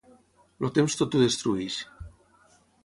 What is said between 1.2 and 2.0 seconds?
destrueix.